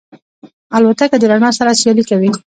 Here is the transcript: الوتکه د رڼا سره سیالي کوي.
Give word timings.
الوتکه 0.77 1.17
د 1.19 1.23
رڼا 1.31 1.49
سره 1.59 1.77
سیالي 1.81 2.03
کوي. 2.09 2.29